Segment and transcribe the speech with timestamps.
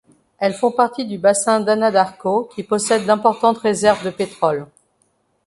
[0.39, 4.65] Elles font partie du bassin d'Anadarko qui possède d'importantes réserves de pétrole.